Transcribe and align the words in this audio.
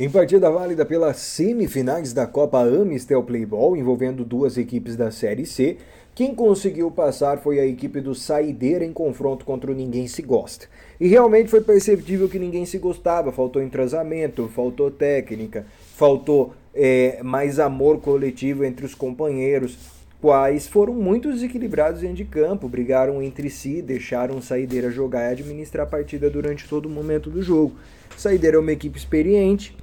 Em 0.00 0.08
partida 0.08 0.50
válida 0.50 0.86
pelas 0.86 1.18
semifinais 1.18 2.14
da 2.14 2.26
Copa 2.26 2.62
Amistel 2.62 3.22
Playball, 3.22 3.76
envolvendo 3.76 4.24
duas 4.24 4.56
equipes 4.56 4.96
da 4.96 5.10
Série 5.10 5.44
C, 5.44 5.76
quem 6.14 6.34
conseguiu 6.34 6.90
passar 6.90 7.36
foi 7.36 7.60
a 7.60 7.66
equipe 7.66 8.00
do 8.00 8.14
Saideira 8.14 8.82
em 8.82 8.94
confronto 8.94 9.44
contra 9.44 9.70
o 9.70 9.74
Ninguém 9.74 10.08
Se 10.08 10.22
Gosta. 10.22 10.64
E 10.98 11.06
realmente 11.06 11.50
foi 11.50 11.60
perceptível 11.60 12.30
que 12.30 12.38
ninguém 12.38 12.64
se 12.64 12.78
gostava, 12.78 13.30
faltou 13.30 13.62
entrosamento, 13.62 14.48
faltou 14.48 14.90
técnica, 14.90 15.66
faltou 15.94 16.54
é, 16.74 17.22
mais 17.22 17.58
amor 17.58 18.00
coletivo 18.00 18.64
entre 18.64 18.86
os 18.86 18.94
companheiros, 18.94 19.76
quais 20.18 20.66
foram 20.66 20.94
muito 20.94 21.30
desequilibrados 21.30 22.00
dentro 22.00 22.16
de 22.16 22.24
campo, 22.24 22.70
brigaram 22.70 23.22
entre 23.22 23.50
si, 23.50 23.82
deixaram 23.82 24.38
o 24.38 24.42
Saideira 24.42 24.90
jogar 24.90 25.28
e 25.28 25.32
administrar 25.32 25.86
a 25.86 25.90
partida 25.90 26.30
durante 26.30 26.66
todo 26.66 26.86
o 26.86 26.90
momento 26.90 27.28
do 27.28 27.42
jogo. 27.42 27.74
Saideira 28.16 28.56
é 28.56 28.60
uma 28.60 28.72
equipe 28.72 28.98
experiente, 28.98 29.74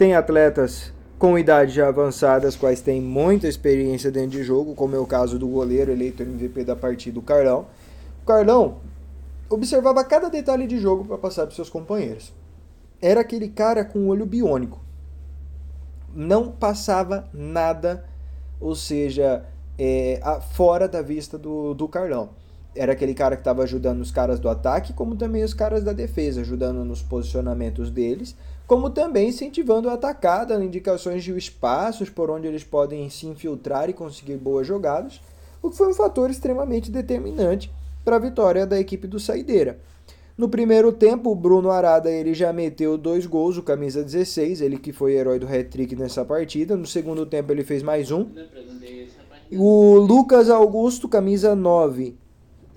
tem 0.00 0.14
atletas 0.14 0.94
com 1.18 1.38
idade 1.38 1.72
já 1.72 1.88
avançadas, 1.88 2.56
quais 2.56 2.80
têm 2.80 3.02
muita 3.02 3.46
experiência 3.46 4.10
dentro 4.10 4.30
de 4.30 4.42
jogo, 4.42 4.74
como 4.74 4.96
é 4.96 4.98
o 4.98 5.04
caso 5.04 5.38
do 5.38 5.46
goleiro 5.46 5.92
eleito 5.92 6.22
MVP 6.22 6.64
da 6.64 6.74
partida, 6.74 7.18
o 7.18 7.22
Carlão. 7.22 7.66
O 8.22 8.24
Carlão 8.24 8.78
observava 9.50 10.02
cada 10.02 10.30
detalhe 10.30 10.66
de 10.66 10.78
jogo 10.78 11.04
para 11.04 11.18
passar 11.18 11.44
para 11.44 11.54
seus 11.54 11.68
companheiros. 11.68 12.32
Era 12.98 13.20
aquele 13.20 13.50
cara 13.50 13.84
com 13.84 14.08
olho 14.08 14.24
biônico. 14.24 14.80
Não 16.14 16.50
passava 16.50 17.28
nada, 17.34 18.02
ou 18.58 18.74
seja, 18.74 19.44
é, 19.78 20.18
fora 20.52 20.88
da 20.88 21.02
vista 21.02 21.36
do, 21.36 21.74
do 21.74 21.86
Carlão 21.86 22.30
era 22.74 22.92
aquele 22.92 23.14
cara 23.14 23.36
que 23.36 23.40
estava 23.40 23.62
ajudando 23.62 24.00
os 24.00 24.10
caras 24.10 24.38
do 24.38 24.48
ataque, 24.48 24.92
como 24.92 25.16
também 25.16 25.42
os 25.42 25.54
caras 25.54 25.82
da 25.82 25.92
defesa, 25.92 26.40
ajudando 26.40 26.84
nos 26.84 27.02
posicionamentos 27.02 27.90
deles, 27.90 28.36
como 28.66 28.90
também 28.90 29.28
incentivando 29.28 29.88
a 29.88 29.94
atacada, 29.94 30.54
dando 30.54 30.64
indicações 30.64 31.24
de 31.24 31.36
espaços 31.36 32.08
por 32.08 32.30
onde 32.30 32.46
eles 32.46 32.62
podem 32.62 33.08
se 33.10 33.26
infiltrar 33.26 33.90
e 33.90 33.92
conseguir 33.92 34.36
boas 34.36 34.66
jogadas, 34.66 35.20
o 35.60 35.70
que 35.70 35.76
foi 35.76 35.88
um 35.88 35.94
fator 35.94 36.30
extremamente 36.30 36.90
determinante 36.90 37.72
para 38.04 38.16
a 38.16 38.20
vitória 38.20 38.66
da 38.66 38.78
equipe 38.78 39.06
do 39.06 39.18
Saideira. 39.18 39.78
No 40.38 40.48
primeiro 40.48 40.90
tempo, 40.90 41.30
o 41.30 41.34
Bruno 41.34 41.70
Arada 41.70 42.10
ele 42.10 42.32
já 42.32 42.50
meteu 42.50 42.96
dois 42.96 43.26
gols, 43.26 43.58
o 43.58 43.62
camisa 43.62 44.02
16, 44.02 44.62
ele 44.62 44.78
que 44.78 44.90
foi 44.90 45.12
herói 45.12 45.38
do 45.38 45.46
hat-trick 45.46 45.94
nessa 45.94 46.24
partida. 46.24 46.76
No 46.78 46.86
segundo 46.86 47.26
tempo 47.26 47.52
ele 47.52 47.62
fez 47.62 47.82
mais 47.82 48.10
um. 48.10 48.26
O 49.52 49.96
Lucas 49.96 50.48
Augusto, 50.48 51.08
camisa 51.08 51.54
9, 51.54 52.16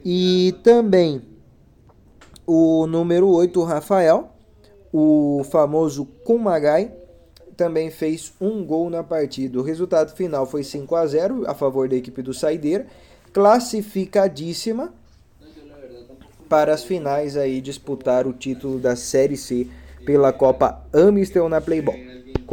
e 0.03 0.55
também 0.63 1.21
o 2.45 2.85
número 2.87 3.29
8, 3.29 3.59
o 3.59 3.63
Rafael, 3.63 4.29
o 4.91 5.43
famoso 5.49 6.05
Kumagai, 6.23 6.91
também 7.55 7.89
fez 7.89 8.33
um 8.41 8.65
gol 8.65 8.89
na 8.89 9.03
partida. 9.03 9.59
O 9.59 9.63
resultado 9.63 10.13
final 10.13 10.45
foi 10.45 10.63
5 10.63 10.95
a 10.95 11.05
0 11.05 11.43
a 11.47 11.53
favor 11.53 11.87
da 11.87 11.95
equipe 11.95 12.21
do 12.21 12.33
Saideira, 12.33 12.87
classificadíssima 13.31 14.93
para 16.49 16.73
as 16.73 16.83
finais 16.83 17.37
aí 17.37 17.61
disputar 17.61 18.27
o 18.27 18.33
título 18.33 18.79
da 18.79 18.95
Série 18.95 19.37
C 19.37 19.67
pela 20.05 20.33
Copa 20.33 20.85
Amistel 20.91 21.47
na 21.47 21.61
Playball. 21.61 21.95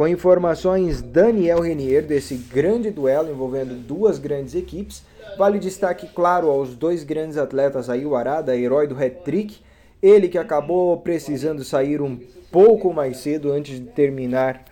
Com 0.01 0.07
informações 0.07 0.99
Daniel 0.99 1.59
Renier 1.59 2.03
desse 2.03 2.33
grande 2.33 2.89
duelo 2.89 3.29
envolvendo 3.29 3.75
duas 3.75 4.17
grandes 4.17 4.55
equipes, 4.55 5.03
Vale 5.37 5.59
destaque, 5.59 6.07
claro, 6.07 6.49
aos 6.49 6.75
dois 6.75 7.03
grandes 7.03 7.37
atletas 7.37 7.87
aí, 7.87 8.03
o 8.03 8.15
Arada, 8.15 8.57
herói 8.57 8.87
do 8.87 8.95
hat-trick, 8.95 9.59
ele 10.01 10.27
que 10.27 10.39
acabou 10.39 10.97
precisando 10.97 11.63
sair 11.63 12.01
um 12.01 12.19
pouco 12.51 12.91
mais 12.91 13.17
cedo 13.17 13.51
antes 13.51 13.79
de 13.79 13.85
terminar 13.85 14.65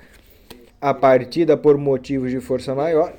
a 0.81 0.95
partida 0.95 1.55
por 1.55 1.77
motivos 1.77 2.31
de 2.31 2.39
força 2.39 2.73
maior. 2.73 3.13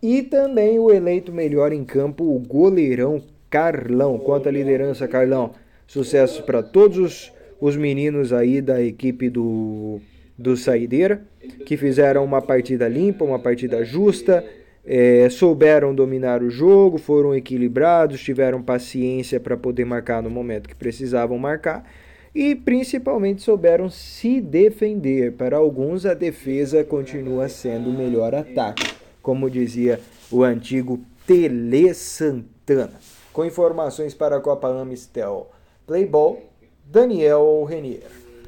E 0.00 0.22
também 0.22 0.78
o 0.78 0.90
eleito 0.90 1.30
melhor 1.30 1.70
em 1.70 1.84
campo, 1.84 2.34
o 2.34 2.38
goleirão 2.38 3.22
Carlão. 3.50 4.18
Quanto 4.18 4.48
à 4.48 4.52
liderança, 4.52 5.06
Carlão, 5.06 5.50
sucesso 5.86 6.42
para 6.44 6.62
todos 6.62 6.96
os, 6.96 7.32
os 7.60 7.76
meninos 7.76 8.32
aí 8.32 8.62
da 8.62 8.80
equipe 8.80 9.28
do, 9.28 10.00
do 10.36 10.56
Saideira, 10.56 11.22
que 11.64 11.76
fizeram 11.76 12.24
uma 12.24 12.42
partida 12.42 12.88
limpa, 12.88 13.24
uma 13.24 13.38
partida 13.38 13.84
justa 13.84 14.44
é, 14.84 15.28
souberam 15.30 15.94
dominar 15.94 16.42
o 16.42 16.50
jogo, 16.50 16.98
foram 16.98 17.34
equilibrados, 17.34 18.20
tiveram 18.20 18.62
paciência 18.62 19.40
para 19.40 19.56
poder 19.56 19.84
marcar 19.84 20.22
no 20.22 20.28
momento 20.28 20.68
que 20.68 20.74
precisavam 20.74 21.38
marcar 21.38 21.88
e 22.34 22.54
principalmente 22.54 23.42
souberam 23.42 23.88
se 23.88 24.40
defender. 24.40 25.32
Para 25.32 25.56
alguns, 25.56 26.04
a 26.04 26.14
defesa 26.14 26.84
continua 26.84 27.48
sendo 27.48 27.90
o 27.90 27.96
melhor 27.96 28.34
ataque, 28.34 28.92
como 29.22 29.48
dizia 29.48 30.00
o 30.30 30.42
antigo 30.42 31.00
Tele 31.26 31.94
Santana. 31.94 33.00
Com 33.32 33.44
informações 33.44 34.14
para 34.14 34.36
a 34.36 34.40
Copa 34.40 34.68
Amistel 34.68 35.50
Playball, 35.86 36.42
Daniel 36.84 37.64
Renier. 37.64 38.23